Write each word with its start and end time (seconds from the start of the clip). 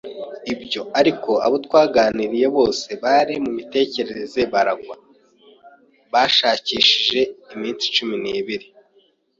ibyo, 0.53 0.81
ariko 0.99 1.31
abo 1.45 1.57
twaganiriye 1.65 2.47
bose 2.57 2.87
bari 3.03 3.33
mumitekerereze 3.43 4.41
baragwa. 4.53 4.95
Bashakishije 6.11 7.19
iminsi 7.53 7.85
cumi 7.95 8.15
n'ibiri 8.23 8.67